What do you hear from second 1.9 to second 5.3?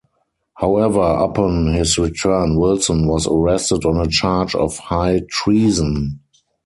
return Wilson was arrested on a charge of high